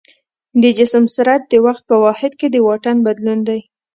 د 0.61 0.63
جسم 0.77 1.03
سرعت 1.15 1.43
د 1.49 1.53
وخت 1.65 1.83
په 1.89 1.95
واحد 2.05 2.31
کې 2.39 2.47
د 2.51 2.55
واټن 2.67 2.97
بدلون 3.07 3.39
دی. 3.49 3.59